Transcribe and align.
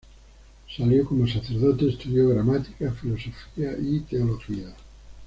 Salió 0.75 1.05
como 1.05 1.27
sacerdote, 1.27 1.87
estudió 1.87 2.27
gramática, 2.29 2.91
filosofía 2.91 3.75
y 3.79 3.99
teología. 3.99 4.73